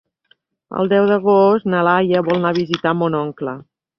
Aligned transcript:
El 0.83 0.89
deu 0.93 1.05
d'agost 1.11 1.69
na 1.75 1.83
Laia 1.87 2.23
vol 2.29 2.39
anar 2.41 2.53
a 2.55 2.61
visitar 2.61 2.97
mon 3.03 3.21
oncle. 3.23 3.57